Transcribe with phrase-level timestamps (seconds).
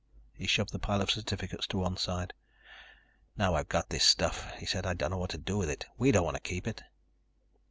[0.33, 2.33] He shoved the pile of certificates to one side.
[3.37, 5.85] "Now I've got this stuff," he said, "I don't know what to do with it.
[5.95, 6.81] We don't want to keep it."